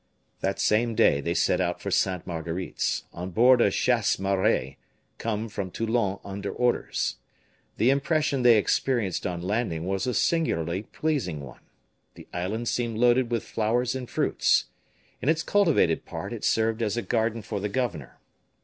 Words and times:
That 0.39 0.59
same 0.59 0.95
day 0.95 1.21
they 1.21 1.35
set 1.35 1.61
out 1.61 1.79
for 1.79 1.91
Sainte 1.91 2.25
Marguerite's, 2.25 3.03
on 3.13 3.29
board 3.29 3.61
a 3.61 3.69
chasse 3.69 4.17
maree 4.17 4.77
come 5.19 5.47
from 5.47 5.69
Toulon 5.69 6.17
under 6.25 6.51
orders. 6.51 7.17
The 7.77 7.91
impression 7.91 8.41
they 8.41 8.57
experienced 8.57 9.27
on 9.27 9.43
landing 9.43 9.85
was 9.85 10.07
a 10.07 10.15
singularly 10.15 10.81
pleasing 10.81 11.41
one. 11.41 11.61
The 12.15 12.27
island 12.33 12.67
seemed 12.67 12.97
loaded 12.97 13.29
with 13.29 13.43
flowers 13.43 13.93
and 13.93 14.09
fruits. 14.09 14.65
In 15.21 15.29
its 15.29 15.43
cultivated 15.43 16.03
part 16.03 16.33
it 16.33 16.43
served 16.43 16.81
as 16.81 16.97
a 16.97 17.03
garden 17.03 17.43
for 17.43 17.59
the 17.59 17.69
governor. 17.69 18.17